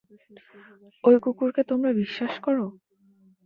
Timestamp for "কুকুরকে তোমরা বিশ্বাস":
1.23-2.33